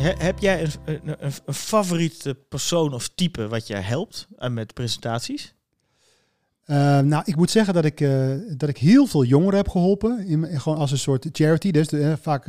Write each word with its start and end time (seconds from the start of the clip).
He- 0.00 0.24
heb 0.24 0.38
jij 0.38 0.62
een, 0.62 0.70
een, 0.84 1.16
een, 1.44 1.54
favoriete 1.54 2.36
persoon 2.48 2.94
of 2.94 3.08
type 3.08 3.48
wat 3.48 3.66
jij 3.66 3.80
helpt 3.80 4.26
eh, 4.36 4.50
met 4.50 4.74
presentaties? 4.74 5.54
Eh, 6.64 6.98
nou, 7.00 7.22
ik 7.26 7.36
moet 7.36 7.50
zeggen 7.50 7.74
dat 7.74 7.84
ik, 7.84 8.00
eh, 8.00 8.28
dat 8.56 8.68
ik 8.68 8.76
heel 8.78 9.06
veel 9.06 9.24
jongeren 9.24 9.56
heb 9.56 9.68
geholpen. 9.68 10.26
In, 10.26 10.60
gewoon 10.60 10.78
als 10.78 10.90
een 10.90 10.98
soort 10.98 11.28
charity. 11.32 11.70
Dus 11.70 11.88
eh, 11.88 12.12
vaak 12.20 12.44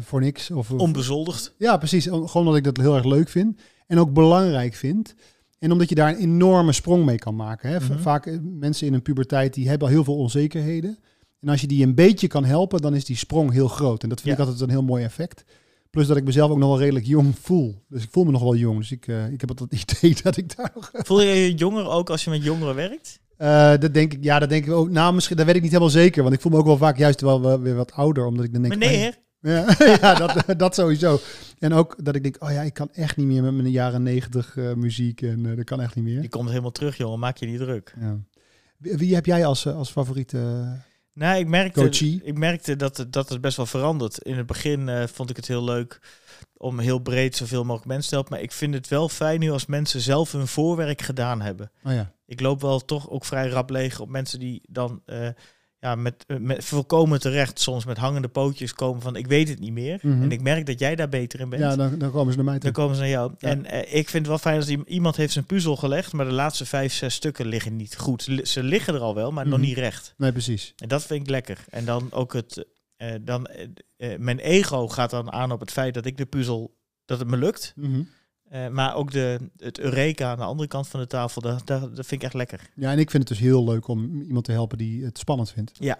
voor 0.00 0.20
niks. 0.20 0.50
Of, 0.50 0.70
Onbezoldigd. 0.70 1.54
ja, 1.58 1.76
precies. 1.76 2.04
Gewoon 2.04 2.30
omdat 2.34 2.56
ik 2.56 2.64
dat 2.64 2.76
heel 2.76 2.94
erg 2.94 3.04
leuk 3.04 3.28
vind. 3.28 3.60
En 3.86 3.98
ook 3.98 4.12
belangrijk 4.12 4.74
vind. 4.74 5.14
En 5.58 5.72
omdat 5.72 5.88
je 5.88 5.94
daar 5.94 6.08
een 6.08 6.18
enorme 6.18 6.72
sprong 6.72 7.04
mee 7.04 7.18
kan 7.18 7.36
maken. 7.36 7.70
Hè. 7.70 7.80
Mhm. 7.80 7.98
Vaak 7.98 8.38
mensen 8.42 8.86
in 8.86 8.94
een 8.94 9.02
puberteit 9.02 9.54
die 9.54 9.68
hebben 9.68 9.88
al 9.88 9.94
heel 9.94 10.04
veel 10.04 10.16
onzekerheden. 10.16 10.98
En 11.40 11.48
als 11.48 11.60
je 11.60 11.66
die 11.66 11.84
een 11.86 11.94
beetje 11.94 12.26
kan 12.26 12.44
helpen, 12.44 12.80
dan 12.80 12.94
is 12.94 13.04
die 13.04 13.16
sprong 13.16 13.52
heel 13.52 13.68
groot. 13.68 14.02
En 14.02 14.08
dat 14.08 14.20
vind 14.20 14.36
Ja. 14.36 14.42
ik 14.42 14.48
altijd 14.48 14.68
een 14.68 14.74
heel 14.76 14.82
mooi 14.86 15.04
effect. 15.04 15.44
Plus 15.90 16.06
dat 16.06 16.16
ik 16.16 16.24
mezelf 16.24 16.50
ook 16.50 16.58
nog 16.58 16.68
wel 16.68 16.78
redelijk 16.78 17.06
jong 17.06 17.34
voel. 17.40 17.84
Dus 17.88 18.02
ik 18.02 18.08
voel 18.12 18.24
me 18.24 18.30
nog 18.30 18.42
wel 18.42 18.54
jong. 18.56 18.78
Dus 18.78 18.90
ik, 18.90 19.06
eh, 19.06 19.32
ik 19.32 19.40
heb 19.40 19.50
altijd 19.50 19.70
het 19.80 19.90
idee 20.02 20.16
dat 20.22 20.36
ik 20.36 20.56
daar 20.56 20.70
nog 20.74 20.90
Voel 20.92 21.20
je 21.22 21.32
je 21.34 21.54
jonger 21.54 21.88
ook 21.88 22.10
als 22.10 22.24
je 22.24 22.30
met 22.30 22.44
jongeren 22.44 22.74
werkt? 22.74 23.20
eh, 23.36 23.70
dat 23.78 23.94
denk 23.94 24.12
ik, 24.12 24.24
ja, 24.24 24.38
dat 24.38 24.48
denk 24.48 24.66
ik 24.66 24.72
ook. 24.72 24.90
Nou, 24.90 25.14
misschien, 25.14 25.36
dat 25.36 25.46
weet 25.46 25.54
ik 25.56 25.62
niet 25.62 25.70
helemaal 25.70 25.92
zeker, 25.92 26.22
want 26.22 26.34
ik 26.34 26.40
voel 26.40 26.52
me 26.52 26.58
ook 26.58 26.66
wel 26.66 26.76
vaak 26.76 26.98
juist 26.98 27.20
wel, 27.20 27.60
weer 27.60 27.74
wat 27.74 27.92
ouder, 27.92 28.24
omdat 28.26 28.44
ik 28.44 28.52
dan 28.52 28.62
denk. 28.62 28.76
Meneer, 28.76 29.18
Ja, 29.40 29.76
ja 30.00 30.14
dat, 30.14 30.44
dat 30.58 30.74
sowieso. 30.74 31.20
En 31.58 31.72
ook 31.72 31.96
dat 32.04 32.14
ik 32.14 32.22
denk, 32.22 32.36
oh 32.38 32.50
ja, 32.50 32.62
ik 32.62 32.74
kan 32.74 32.88
echt 32.92 33.16
niet 33.16 33.26
meer 33.26 33.42
met 33.42 33.54
mijn 33.54 33.70
jaren 33.70 34.02
negentig 34.02 34.56
eh, 34.56 34.72
muziek 34.74 35.22
en 35.22 35.56
dat 35.56 35.64
kan 35.64 35.80
echt 35.80 35.94
niet 35.94 36.04
meer. 36.04 36.20
die 36.20 36.30
komt 36.30 36.48
helemaal 36.48 36.70
terug, 36.72 36.96
jongen. 36.96 37.18
Maak 37.18 37.36
je 37.36 37.46
niet 37.46 37.58
druk. 37.58 37.94
Ja. 38.00 38.18
Wie, 38.78 38.96
wie 38.96 39.14
heb 39.14 39.26
jij 39.26 39.46
als, 39.46 39.66
als 39.66 39.90
favoriete? 39.90 40.38
Nou, 41.12 41.38
ik 41.38 41.46
merkte, 41.46 41.80
Coachie. 41.80 42.20
ik 42.24 42.38
merkte 42.38 42.76
dat, 42.76 42.96
het- 42.96 43.12
dat 43.12 43.28
het 43.28 43.40
best 43.40 43.56
wel 43.56 43.66
verandert. 43.66 44.18
In 44.18 44.36
het 44.36 44.46
begin 44.46 44.88
eh, 44.88 45.06
vond 45.06 45.30
ik 45.30 45.36
het 45.36 45.46
heel 45.46 45.64
leuk 45.64 46.00
om 46.56 46.78
heel 46.78 46.98
breed 46.98 47.36
zoveel 47.36 47.62
mogelijk 47.64 47.86
mensen 47.88 48.08
te 48.08 48.14
helpen. 48.14 48.32
Maar 48.32 48.42
ik 48.42 48.52
vind 48.52 48.74
het 48.74 48.88
wel 48.88 49.08
fijn 49.08 49.40
nu 49.40 49.50
als 49.50 49.66
mensen 49.66 50.00
zelf 50.00 50.32
hun 50.32 50.46
voorwerk 50.46 51.02
gedaan 51.02 51.40
hebben. 51.40 51.70
Oh 51.84 51.92
ja. 51.92 52.12
Ik 52.26 52.40
loop 52.40 52.60
wel 52.60 52.80
toch 52.84 53.10
ook 53.10 53.24
vrij 53.24 53.48
rap 53.48 53.70
leeg 53.70 54.00
op 54.00 54.08
mensen 54.08 54.38
die 54.38 54.62
dan 54.68 55.02
eh, 55.06 55.28
ja, 55.80 55.94
met, 55.94 56.24
eh, 56.26 56.36
met 56.36 56.64
volkomen 56.64 57.20
terecht 57.20 57.60
soms 57.60 57.84
met 57.84 57.96
hangende 57.96 58.28
pootjes 58.28 58.72
komen 58.74 59.02
van 59.02 59.16
ik 59.16 59.26
weet 59.26 59.48
het 59.48 59.58
niet 59.58 59.72
meer. 59.72 59.98
Mhm. 60.02 60.22
En 60.22 60.32
ik 60.32 60.40
merk 60.42 60.66
dat 60.66 60.78
jij 60.78 60.96
daar 60.96 61.08
beter 61.08 61.40
in 61.40 61.48
bent. 61.48 61.62
Ja, 61.62 61.76
dan, 61.76 61.98
dan 61.98 62.10
komen 62.10 62.30
ze 62.32 62.36
naar 62.36 62.46
mij 62.46 62.54
toe. 62.58 62.62
Dan 62.72 62.72
komen 62.82 62.94
ze 62.96 63.00
naar 63.00 63.10
jou. 63.10 63.32
Ja. 63.38 63.48
En 63.48 63.64
eh, 63.66 63.78
ik 63.80 64.08
vind 64.08 64.12
het 64.12 64.26
wel 64.26 64.38
fijn 64.38 64.56
als 64.56 64.66
die- 64.66 64.84
iemand 64.86 65.16
heeft 65.16 65.32
zijn 65.32 65.44
puzzel 65.44 65.76
gelegd, 65.76 66.12
maar 66.12 66.24
de 66.26 66.32
laatste 66.32 66.66
vijf, 66.66 66.92
zes 66.92 67.14
stukken 67.14 67.46
liggen 67.46 67.76
niet 67.76 67.96
goed. 67.96 68.28
Ze 68.42 68.62
liggen 68.62 68.94
er 68.94 69.00
al 69.00 69.14
wel, 69.14 69.32
maar 69.32 69.46
nog 69.48 69.58
Mhm. 69.58 69.66
niet 69.68 69.78
recht. 69.78 70.14
Nee, 70.16 70.32
precies. 70.32 70.72
En 70.76 70.88
dat 70.88 71.02
vind 71.06 71.20
ik 71.22 71.28
lekker. 71.30 71.64
En 71.70 71.84
dan 71.84 72.08
ook 72.12 72.32
het, 72.32 72.66
eh, 72.96 73.14
dan, 73.20 73.48
mijn 74.18 74.38
ego 74.38 74.88
gaat 74.88 75.10
dan 75.10 75.32
aan 75.32 75.52
op 75.52 75.60
het 75.60 75.70
feit 75.72 75.94
dat 75.94 76.06
ik 76.06 76.16
de 76.16 76.26
puzzel, 76.26 76.76
dat 77.04 77.18
het 77.18 77.28
me 77.28 77.36
lukt. 77.36 77.72
Mhm. 77.76 78.02
Eh, 78.50 78.68
maar 78.68 78.94
ook 78.94 79.12
de, 79.12 79.38
het 79.56 79.78
Eureka 79.78 80.30
aan 80.30 80.38
de 80.38 80.44
andere 80.44 80.68
kant 80.68 80.88
van 80.88 81.00
de 81.00 81.06
tafel, 81.06 81.42
dat, 81.42 81.66
dat, 81.66 81.96
dat 81.96 82.06
vind 82.06 82.12
ik 82.12 82.22
echt 82.22 82.34
lekker. 82.34 82.70
Ja, 82.74 82.90
en 82.90 82.98
ik 82.98 83.10
vind 83.10 83.28
het 83.28 83.38
dus 83.38 83.46
heel 83.46 83.64
leuk 83.64 83.88
om 83.88 84.22
iemand 84.22 84.44
te 84.44 84.52
helpen 84.52 84.78
die 84.78 85.04
het 85.04 85.18
spannend 85.18 85.50
vindt. 85.50 85.72
Ja. 85.78 85.98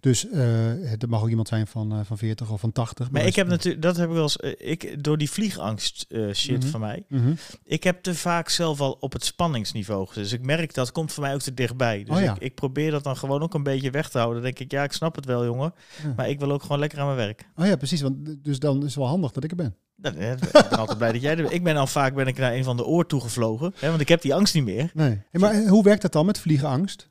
Dus 0.00 0.28
eh 0.28 0.40
het 0.82 1.06
mag 1.06 1.22
ook 1.22 1.28
iemand 1.28 1.48
zijn 1.48 1.66
van, 1.66 1.92
eh, 1.92 1.98
van 2.04 2.18
40 2.18 2.50
of 2.50 2.60
van 2.60 2.72
80. 2.72 3.10
Maar 3.10 3.26
ik 3.26 3.36
heb 3.36 3.46
natuurlijk 3.48 3.82
dat 3.82 3.96
heb 3.96 4.08
ik 4.08 4.14
wel 4.14 4.22
eens, 4.22 4.36
eh, 4.36 4.52
ik, 4.70 5.04
door 5.04 5.18
die 5.18 5.30
vliegangst 5.30 6.06
shit 6.32 6.58
Mhm. 6.62 6.68
van 6.70 6.80
mij, 6.80 7.04
Mhm. 7.08 7.32
ik 7.64 7.84
heb 7.84 8.02
te 8.02 8.14
vaak 8.14 8.48
zelf 8.48 8.80
al 8.80 8.96
op 9.00 9.12
het 9.12 9.24
spanningsniveau 9.24 10.06
gezet. 10.06 10.22
Dus 10.22 10.32
ik 10.32 10.42
merk 10.44 10.74
dat 10.74 10.92
komt 10.92 11.12
voor 11.12 11.22
mij 11.22 11.34
ook 11.34 11.40
te 11.40 11.54
dichtbij. 11.54 12.04
Dus 12.04 12.16
Oh 12.16 12.22
ja. 12.22 12.34
ik, 12.34 12.40
ik 12.42 12.54
probeer 12.54 12.90
dat 12.90 13.04
dan 13.04 13.16
gewoon 13.16 13.42
ook 13.42 13.54
een 13.54 13.62
beetje 13.62 13.90
weg 13.90 14.08
te 14.10 14.18
houden. 14.18 14.42
Dan 14.42 14.52
denk 14.52 14.58
ik, 14.64 14.70
ja, 14.70 14.82
ik 14.82 14.92
snap 14.92 15.14
het 15.16 15.24
wel, 15.24 15.44
jongen. 15.44 15.74
Ja. 16.02 16.12
Maar 16.16 16.28
ik 16.28 16.38
wil 16.38 16.52
ook 16.52 16.62
gewoon 16.62 16.78
lekker 16.78 16.98
aan 16.98 17.04
mijn 17.06 17.16
werk. 17.18 17.48
Oh 17.56 17.66
ja, 17.66 17.76
precies. 17.76 18.00
Want, 18.00 18.44
dus 18.44 18.58
dan 18.58 18.76
is 18.78 18.84
het 18.84 18.94
wel 18.94 19.06
handig 19.06 19.30
dat 19.32 19.44
ik 19.44 19.50
er 19.50 19.56
ben. 19.56 19.76
Ik 20.02 20.12
ben 20.12 20.38
altijd 20.78 20.98
blij 20.98 21.12
dat 21.12 21.20
jij 21.22 21.30
er 21.30 21.42
bent. 21.42 21.52
Ik 21.52 21.64
ben 21.64 21.76
al 21.76 21.86
vaak 21.86 22.14
ben 22.14 22.26
ik 22.26 22.38
naar 22.38 22.52
een 22.54 22.64
van 22.64 22.76
de 22.76 22.84
oor 22.84 23.06
toegevlogen. 23.06 23.74
Hè, 23.78 23.88
want 23.88 24.00
ik 24.00 24.08
heb 24.08 24.22
die 24.22 24.34
angst 24.34 24.54
niet 24.54 24.64
meer. 24.64 24.90
Nee. 24.94 25.08
Hey, 25.30 25.40
maar 25.40 25.66
hoe 25.66 25.82
werkt 25.82 26.02
dat 26.02 26.12
dan 26.12 26.26
met 26.26 26.38
vliegenangst? 26.38 27.08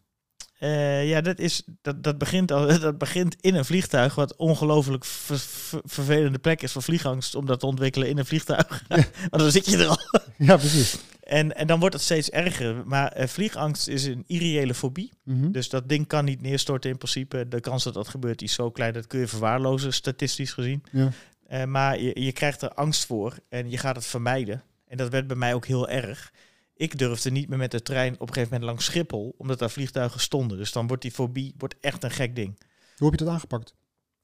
Eh, 0.60 1.10
ja, 1.10 1.22
dat, 1.22 1.40
is, 1.40 1.64
dat, 1.82 2.04
dat, 2.04 2.18
begint 2.18 2.52
al, 2.52 2.80
dat 2.80 2.98
begint 2.98 3.36
in 3.42 3.56
een 3.56 3.66
vliegtuig. 3.66 4.16
Wat 4.16 4.36
ongelooflijk 4.36 5.06
ver- 5.06 5.40
ver- 5.40 5.82
vervelende 5.84 6.40
plek 6.40 6.62
is 6.62 6.72
voor 6.72 6.84
vliegangst. 6.84 7.36
Om 7.36 7.46
dat 7.46 7.60
te 7.60 7.66
ontwikkelen 7.66 8.10
in 8.10 8.18
een 8.18 8.26
vliegtuig. 8.26 8.84
Want 9.30 9.44
dan 9.44 9.52
zit 9.52 9.66
je 9.66 9.78
er 9.78 9.88
al. 9.88 10.00
Ja, 10.38 10.58
precies. 10.58 10.98
En, 11.24 11.56
en 11.56 11.68
dan 11.68 11.80
wordt 11.80 11.96
het 11.96 12.04
steeds 12.04 12.30
erger. 12.30 12.84
Maar 12.86 13.12
eh, 13.12 13.28
vliegangst 13.28 13.88
is 13.88 14.06
een 14.06 14.24
irreële 14.28 14.74
fobie. 14.74 15.12
Mhm. 15.24 15.52
Dus 15.52 15.70
dat 15.70 15.90
ding 15.90 16.08
kan 16.08 16.26
niet 16.26 16.42
neerstorten 16.42 16.90
in 16.90 16.98
principe. 16.98 17.48
De 17.48 17.60
kans 17.60 17.84
dat 17.84 17.94
dat 17.94 18.08
gebeurt 18.08 18.42
is 18.42 18.54
zo 18.54 18.72
klein, 18.72 18.94
dat 18.94 19.08
kun 19.08 19.20
je 19.20 19.28
verwaarlozen, 19.28 19.94
statistisch 19.94 20.54
gezien. 20.54 20.84
Ja. 20.92 21.12
Eh, 21.48 21.64
maar 21.64 22.00
je, 22.00 22.22
je 22.22 22.32
krijgt 22.32 22.62
er 22.62 22.70
angst 22.74 23.06
voor 23.06 23.38
en 23.50 23.70
je 23.70 23.78
gaat 23.78 23.96
het 23.96 24.06
vermijden. 24.06 24.64
En 24.88 24.98
dat 24.98 25.10
werd 25.10 25.28
bij 25.28 25.36
mij 25.36 25.54
ook 25.54 25.66
heel 25.66 25.90
erg. 25.90 26.32
Ik 26.76 26.98
durfde 26.98 27.32
niet 27.32 27.50
meer 27.50 27.58
met 27.58 27.72
de 27.72 27.82
trein 27.82 28.14
op 28.14 28.28
een 28.28 28.28
gegeven 28.28 28.50
moment 28.50 28.64
langs 28.64 28.86
Schiphol, 28.86 29.36
omdat 29.38 29.60
daar 29.60 29.70
vliegtuigen 29.70 30.20
stonden. 30.20 30.58
Dus 30.58 30.72
dan 30.72 30.88
wordt 30.88 31.02
die 31.02 31.12
fobie 31.12 31.54
wordt 31.58 31.76
echt 31.80 32.04
een 32.04 32.12
gek 32.12 32.36
ding. 32.36 32.60
Hoe 32.98 33.10
heb 33.10 33.20
je 33.20 33.26
dat 33.26 33.34
aangepakt? 33.34 33.76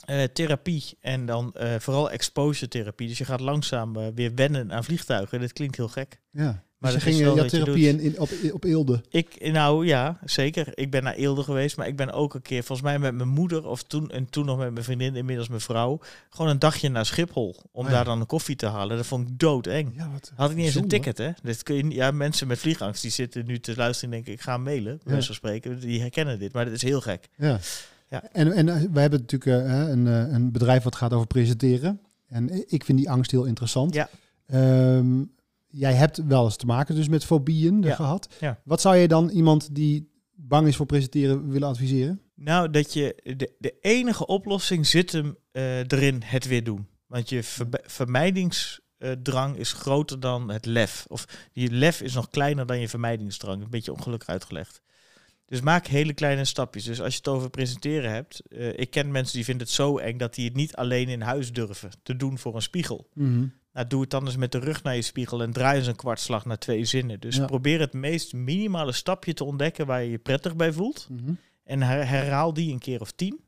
Eh, 0.05 0.23
therapie 0.23 0.97
en 0.99 1.25
dan 1.25 1.53
eh, 1.53 1.79
vooral 1.79 2.11
exposure 2.11 2.67
therapie. 2.67 3.07
Dus 3.07 3.17
je 3.17 3.25
gaat 3.25 3.39
langzaam 3.39 3.95
eh, 3.95 4.07
weer 4.15 4.35
wennen 4.35 4.73
aan 4.73 4.83
vliegtuigen. 4.83 5.39
Dit 5.39 5.53
klinkt 5.53 5.77
heel 5.77 5.87
gek. 5.87 6.21
Ja. 6.31 6.63
Maar 6.81 6.91
dus 6.91 7.03
dat 7.03 7.13
je 7.13 7.19
is 7.19 7.25
ging 7.25 7.35
wel 7.35 7.37
eh, 7.37 7.41
wat 7.41 7.51
je 7.51 7.57
therapie 7.57 7.87
in, 7.87 7.99
in, 7.99 8.19
op, 8.19 8.29
op 8.53 8.63
Eelde. 8.63 9.01
Ik, 9.09 9.51
nou 9.51 9.85
ja, 9.85 10.19
zeker. 10.25 10.71
Ik 10.73 10.91
ben 10.91 11.03
naar 11.03 11.13
Eelde 11.13 11.43
geweest, 11.43 11.77
maar 11.77 11.87
ik 11.87 11.95
ben 11.95 12.11
ook 12.11 12.33
een 12.33 12.41
keer, 12.41 12.63
volgens 12.63 12.87
mij 12.87 12.99
met 12.99 13.15
mijn 13.15 13.29
moeder, 13.29 13.67
of 13.67 13.83
toen 13.83 14.09
en 14.09 14.29
toen 14.29 14.45
nog 14.45 14.57
met 14.57 14.71
mijn 14.71 14.85
vriendin, 14.85 15.15
inmiddels 15.15 15.47
mijn 15.47 15.61
vrouw, 15.61 15.99
gewoon 16.29 16.51
een 16.51 16.59
dagje 16.59 16.89
naar 16.89 17.05
Schiphol 17.05 17.55
om 17.71 17.85
ja. 17.85 17.91
daar 17.91 18.05
dan 18.05 18.19
een 18.19 18.25
koffie 18.25 18.55
te 18.55 18.65
halen. 18.65 18.97
Dat 18.97 19.05
vond 19.05 19.29
ik 19.29 19.39
doodeng. 19.39 19.93
Ja, 19.95 20.09
wat 20.11 20.31
Had 20.35 20.49
ik 20.49 20.55
niet 20.55 20.65
eens 20.65 20.75
een 20.75 20.87
ticket, 20.87 21.17
hè? 21.17 21.29
Dit 21.43 21.63
kun 21.63 21.75
je, 21.75 21.95
ja, 21.95 22.11
mensen 22.11 22.47
met 22.47 22.59
vliegangst 22.59 23.01
die 23.01 23.11
zitten 23.11 23.45
nu 23.45 23.59
te 23.59 23.75
luisteren 23.75 24.09
en 24.09 24.15
denken, 24.15 24.33
ik 24.33 24.41
ga 24.41 24.57
mailen, 24.57 24.99
Ja. 25.05 25.21
van 25.21 25.35
spreken. 25.35 25.79
Die 25.79 25.99
herkennen 25.99 26.39
dit, 26.39 26.53
maar 26.53 26.65
dit 26.65 26.73
is 26.73 26.81
heel 26.81 27.01
gek. 27.01 27.29
Ja. 27.37 27.59
Ja. 28.11 28.23
En, 28.31 28.51
en 28.51 28.69
eh, 28.69 28.75
wij 28.91 29.01
hebben 29.01 29.19
natuurlijk 29.19 29.65
eh, 29.65 29.89
een, 29.89 30.07
eh, 30.07 30.33
een 30.33 30.51
bedrijf 30.51 30.83
wat 30.83 30.95
gaat 30.95 31.13
over 31.13 31.27
presenteren. 31.27 31.99
En 32.27 32.71
ik 32.71 32.83
vind 32.83 32.97
die 32.97 33.09
angst 33.09 33.31
heel 33.31 33.45
interessant. 33.45 33.93
Ja. 33.93 34.09
Ehm, 34.45 35.23
jij 35.71 35.93
hebt 35.93 36.25
wel 36.25 36.43
eens 36.45 36.55
te 36.55 36.65
maken 36.65 36.95
dus 36.95 37.07
met 37.07 37.25
fobieën 37.25 37.81
Ja. 37.81 37.95
gehad. 37.95 38.27
Ja. 38.39 38.61
Wat 38.63 38.81
zou 38.81 38.95
je 38.95 39.07
dan 39.07 39.29
iemand 39.29 39.75
die 39.75 40.09
bang 40.35 40.67
is 40.67 40.75
voor 40.75 40.85
presenteren 40.85 41.49
willen 41.49 41.67
adviseren? 41.67 42.21
Nou, 42.35 42.69
dat 42.69 42.93
je 42.93 43.33
de, 43.37 43.53
de 43.59 43.75
enige 43.81 44.25
oplossing 44.25 44.87
zit 44.87 45.11
hem 45.11 45.35
eh, 45.51 45.77
erin 45.79 46.21
het 46.25 46.47
weer 46.47 46.63
doen. 46.63 46.87
Want 47.07 47.29
je 47.29 47.43
vermijdingsdrang 48.41 49.55
is 49.57 49.73
groter 49.73 50.19
dan 50.19 50.49
het 50.51 50.65
lef. 50.65 51.05
Of 51.07 51.25
je 51.51 51.71
lef 51.71 52.01
is 52.01 52.13
nog 52.13 52.29
kleiner 52.29 52.65
dan 52.65 52.79
je 52.79 52.89
vermijdingsdrang. 52.89 53.63
Een 53.63 53.69
beetje 53.69 53.93
ongelukkig 53.93 54.29
uitgelegd. 54.29 54.81
Dus 55.45 55.61
maak 55.61 55.87
hele 55.87 56.13
kleine 56.13 56.45
stapjes. 56.45 56.83
Dus 56.83 57.01
als 57.01 57.11
je 57.13 57.17
het 57.17 57.27
over 57.27 57.49
presenteren 57.49 58.11
hebt. 58.11 58.41
eh, 58.49 58.79
ik 58.79 58.89
ken 58.91 59.11
mensen 59.11 59.35
die 59.35 59.45
vinden 59.45 59.65
het 59.65 59.75
zo 59.75 59.97
eng 59.97 60.17
dat 60.17 60.35
die 60.35 60.45
het 60.45 60.55
niet 60.55 60.75
alleen 60.75 61.07
in 61.09 61.21
huis 61.21 61.51
durven 61.53 61.89
te 62.03 62.15
doen 62.15 62.37
voor 62.37 62.55
een 62.55 62.61
spiegel. 62.61 63.07
Nou, 63.73 63.87
doe 63.87 64.01
het 64.01 64.09
dan 64.09 64.25
eens 64.25 64.35
met 64.35 64.51
de 64.51 64.59
rug 64.59 64.83
naar 64.83 64.95
je 64.95 65.01
spiegel 65.01 65.41
en 65.41 65.51
draai 65.51 65.77
eens 65.77 65.87
een 65.87 65.95
kwartslag 65.95 66.45
naar 66.45 66.57
twee 66.57 66.85
zinnen. 66.85 67.19
Dus 67.19 67.35
Ja. 67.35 67.45
probeer 67.45 67.79
het 67.79 67.93
meest 67.93 68.33
minimale 68.33 68.91
stapje 68.91 69.33
te 69.33 69.43
ontdekken 69.43 69.85
waar 69.85 70.03
je 70.03 70.09
je 70.11 70.17
prettig 70.17 70.55
bij 70.55 70.71
voelt. 70.73 71.07
Mhm. 71.09 71.33
En 71.63 71.81
her- 71.81 72.07
herhaal 72.07 72.53
die 72.53 72.71
een 72.71 72.79
keer 72.79 73.01
of 73.01 73.11
tien. 73.11 73.39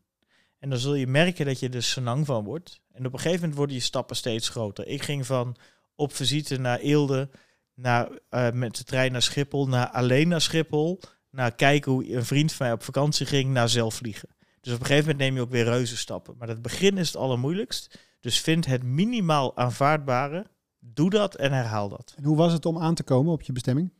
En 0.60 0.70
dan 0.70 0.80
zul 0.80 0.96
je 0.96 1.08
merken 1.08 1.46
dat 1.46 1.60
je 1.60 1.70
er 1.70 1.84
senang 1.84 2.26
van 2.26 2.44
wordt. 2.44 2.82
En 2.92 3.06
op 3.06 3.14
een 3.14 3.20
gegeven 3.20 3.40
moment 3.40 3.58
worden 3.58 3.76
je 3.76 3.82
stappen 3.82 4.16
steeds 4.16 4.50
groter. 4.50 4.88
Ik 4.88 5.02
ging 5.04 5.26
van 5.26 5.56
op 5.96 6.14
visite 6.16 6.58
naar 6.60 6.80
Eelde, 6.80 7.30
naar, 7.76 8.10
eh, 8.30 8.52
met 8.52 8.78
de 8.78 8.84
trein 8.84 9.12
naar 9.12 9.22
Schiphol, 9.22 9.68
naar 9.68 9.90
alleen 9.90 10.28
naar 10.28 10.42
Schiphol, 10.42 11.00
naar 11.32 11.56
kijken 11.56 11.92
hoe 11.92 12.14
een 12.14 12.26
vriend 12.26 12.54
van 12.54 12.66
mij 12.66 12.76
op 12.76 12.84
vakantie 12.84 13.26
ging, 13.26 13.52
naar 13.52 13.70
zelf 13.70 13.96
vliegen. 13.96 14.30
Dus 14.62 14.74
op 14.74 14.80
een 14.80 14.86
gegeven 14.86 15.10
moment 15.10 15.24
neem 15.26 15.36
je 15.36 15.42
ook 15.42 15.52
weer 15.52 15.64
reuze 15.64 15.98
stappen. 15.98 16.36
Maar 16.38 16.48
het 16.48 16.62
begin 16.62 16.98
is 16.98 17.08
het 17.08 17.16
allermoeilijkst. 17.18 18.00
Dus 18.24 18.40
vind 18.42 18.66
het 18.66 18.84
minimaal 18.84 19.58
aanvaardbare. 19.58 20.46
Doe 20.80 21.10
dat 21.10 21.36
en 21.36 21.52
herhaal 21.52 21.90
dat. 21.90 22.14
En 22.18 22.24
hoe 22.24 22.38
was 22.38 22.54
het 22.54 22.66
om 22.66 22.78
aan 22.80 22.96
te 22.96 23.04
komen 23.04 23.34
op 23.34 23.42
je 23.42 23.52
bestemming? 23.52 23.92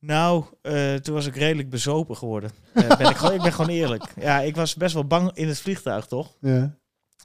Nou, 0.00 0.44
eh, 0.62 0.94
toen 0.94 1.14
was 1.14 1.26
ik 1.26 1.36
redelijk 1.36 1.70
bezopen 1.70 2.16
geworden. 2.16 2.50
Eh, 2.74 2.96
ben 2.96 3.10
ik, 3.10 3.16
gewoon, 3.16 3.34
ik 3.34 3.42
ben 3.42 3.52
gewoon 3.52 3.70
eerlijk. 3.70 4.04
Ja, 4.20 4.40
ik 4.40 4.56
was 4.56 4.74
best 4.74 4.94
wel 4.94 5.04
bang 5.06 5.30
in 5.34 5.48
het 5.48 5.60
vliegtuig, 5.60 6.06
toch? 6.06 6.36
Ja. 6.40 6.76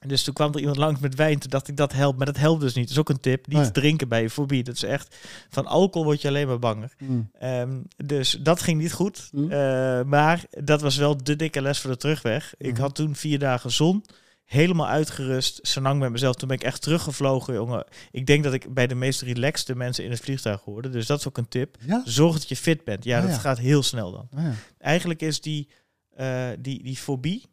Dus 0.08 0.24
toen 0.24 0.34
kwam 0.34 0.52
er 0.54 0.60
iemand 0.60 0.78
langs 0.78 1.00
met 1.00 1.16
wijn. 1.16 1.40
Toen 1.40 1.50
dacht 1.50 1.68
ik, 1.68 1.78
dat 1.78 1.94
helpt. 1.94 2.18
Maar 2.18 2.26
dat 2.26 2.38
helpt 2.38 2.62
dus 2.62 2.74
niet. 2.74 2.84
Dat 2.84 2.94
is 2.94 3.00
ook 3.00 3.10
een 3.10 3.20
tip. 3.20 3.48
Niet 3.48 3.58
Oh 3.58 3.64
ja. 3.64 3.72
drinken 3.72 4.08
bij 4.08 4.22
je 4.22 4.30
fobie. 4.30 4.64
Dat 4.64 4.76
is 4.76 4.84
echt... 4.84 5.16
Van 5.50 5.66
alcohol 5.66 6.06
word 6.08 6.22
je 6.22 6.28
alleen 6.28 6.48
maar 6.48 6.60
banger. 6.60 6.94
Mm. 7.00 7.30
Ehm, 7.40 7.80
dus 8.06 8.32
dat 8.42 8.62
ging 8.62 8.82
niet 8.82 8.94
goed. 8.94 9.30
Mm. 9.32 9.52
Eh, 9.52 10.04
maar 10.04 10.44
dat 10.50 10.82
was 10.82 10.98
wel 10.98 11.24
de 11.24 11.36
dikke 11.36 11.62
les 11.62 11.80
voor 11.80 11.92
de 11.92 11.98
terugweg. 11.98 12.54
Ik 12.58 12.72
Mhm. 12.74 12.82
had 12.82 12.96
toen 12.96 13.16
vier 13.16 13.40
dagen 13.40 13.72
zon. 13.72 14.04
Helemaal 14.54 14.88
uitgerust. 14.88 15.60
Senang 15.62 16.00
met 16.00 16.12
mezelf. 16.12 16.36
Toen 16.36 16.48
ben 16.48 16.58
ik 16.58 16.64
echt 16.64 16.82
teruggevlogen, 16.82 17.54
jongen. 17.54 17.86
Ik 18.12 18.26
denk 18.26 18.44
dat 18.44 18.54
ik 18.54 18.74
bij 18.74 18.88
de 18.88 18.96
meest 18.96 19.22
relaxte 19.22 19.76
mensen 19.76 20.04
in 20.04 20.12
het 20.12 20.20
vliegtuig 20.20 20.62
hoorde. 20.62 20.90
Dus 20.90 21.06
dat 21.06 21.20
is 21.20 21.28
ook 21.28 21.38
een 21.38 21.48
tip. 21.48 21.78
Ja? 21.86 22.02
Zorg 22.06 22.34
dat 22.34 22.50
je 22.50 22.56
fit 22.56 22.84
bent. 22.84 23.04
Ja, 23.04 23.18
Ah, 23.18 23.24
dat 23.26 23.34
ja. 23.34 23.40
gaat 23.40 23.58
heel 23.58 23.84
snel 23.84 24.12
dan. 24.12 24.28
Ah, 24.36 24.44
ja. 24.44 24.54
Eigenlijk 24.78 25.22
is 25.22 25.42
die, 25.42 25.70
eh, 26.16 26.48
die, 26.60 26.84
die 26.84 26.98
fobie 26.98 27.46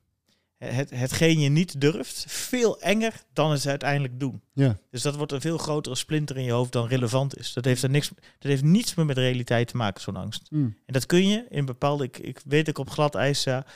het, 0.65 0.91
hetgeen 0.91 1.41
je 1.41 1.49
niet 1.49 1.81
durft, 1.81 2.25
veel 2.29 2.81
enger 2.81 3.23
dan 3.33 3.51
het 3.51 3.67
uiteindelijk 3.67 4.21
doen. 4.21 4.41
Ja. 4.53 4.77
Dus 4.91 5.03
dat 5.03 5.17
wordt 5.17 5.33
een 5.33 5.41
veel 5.41 5.59
grotere 5.59 5.95
splinter 5.95 6.37
in 6.37 6.45
je 6.45 6.53
hoofd 6.53 6.73
dan 6.73 6.87
relevant 6.87 7.39
is. 7.39 7.53
Dat 7.53 7.65
heeft, 7.65 7.83
er 7.83 7.91
niks, 7.91 8.09
dat 8.39 8.51
heeft 8.51 8.63
niets 8.63 8.95
meer 8.95 9.07
met 9.07 9.19
realiteit 9.19 9.69
te 9.69 9.77
maken, 9.77 10.03
zo'n 10.03 10.17
angst. 10.17 10.51
Mm. 10.51 10.77
En 10.87 10.93
dat 10.93 11.07
kun 11.07 11.29
je 11.29 11.47
in 11.49 11.65
bepaalde, 11.65 12.05
ik, 12.05 12.19
ik 12.19 12.41
weet 12.45 12.69
ik 12.69 12.79
op 12.79 12.91
glad 12.91 13.15
ijs 13.15 13.41
sta, 13.41 13.67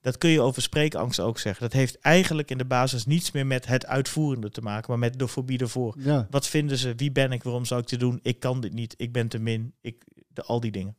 dat 0.00 0.18
kun 0.18 0.30
je 0.30 0.40
over 0.40 0.62
spreekangst 0.62 1.20
ook 1.20 1.38
zeggen. 1.38 1.62
Dat 1.62 1.72
heeft 1.72 1.98
eigenlijk 1.98 2.50
in 2.50 2.58
de 2.58 2.64
basis 2.64 3.06
niets 3.06 3.30
meer 3.30 3.46
met 3.46 3.66
het 3.66 3.86
uitvoerende 3.86 4.50
te 4.50 4.60
maken, 4.60 4.90
maar 4.90 4.98
met 4.98 5.18
de 5.18 5.28
fobie 5.28 5.58
ervoor. 5.58 5.94
Ja. 5.98 6.26
Wat 6.30 6.46
vinden 6.46 6.78
ze? 6.78 6.94
Wie 6.94 7.12
ben 7.12 7.32
ik? 7.32 7.42
Waarom 7.42 7.64
zou 7.64 7.80
ik 7.80 7.88
dit 7.88 8.00
doen? 8.00 8.18
Ik 8.22 8.40
kan 8.40 8.60
dit 8.60 8.72
niet. 8.72 8.94
Ik 8.96 9.12
ben 9.12 9.28
te 9.28 9.38
min. 9.38 9.74
Ik, 9.80 10.04
de, 10.28 10.42
al 10.42 10.60
die 10.60 10.70
dingen. 10.70 10.96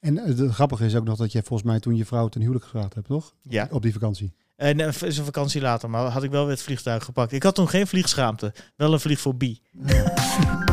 En 0.00 0.18
eh, 0.18 0.24
het 0.24 0.50
grappige 0.50 0.84
is 0.84 0.94
ook 0.94 1.04
nog 1.04 1.16
dat 1.16 1.32
je 1.32 1.42
volgens 1.42 1.68
mij 1.68 1.80
toen 1.80 1.96
je 1.96 2.04
vrouw 2.04 2.28
ten 2.28 2.40
huwelijk 2.40 2.64
gevraagd 2.64 2.94
hebt, 2.94 3.06
toch? 3.06 3.34
Ja. 3.42 3.68
Op 3.70 3.82
die 3.82 3.92
vakantie. 3.92 4.32
En 4.62 4.78
uh, 4.78 4.86
is 4.86 5.18
een 5.18 5.24
vakantie 5.24 5.60
later, 5.60 5.90
maar 5.90 6.04
had 6.04 6.22
ik 6.22 6.30
wel 6.30 6.42
weer 6.42 6.54
het 6.54 6.62
vliegtuig 6.62 7.04
gepakt. 7.04 7.32
Ik 7.32 7.42
had 7.42 7.54
toen 7.54 7.68
geen 7.68 7.86
vliegschaamte, 7.86 8.52
wel 8.76 8.92
een 8.92 9.00
vliegfobie. 9.00 9.62